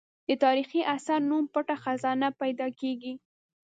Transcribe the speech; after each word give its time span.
د 0.27 0.29
تاریخي 0.43 0.81
اثر 0.95 1.19
نوم 1.29 1.45
پټه 1.53 1.75
خزانه 1.83 2.27
پیدا 2.41 2.67
کېږي. 2.79 3.13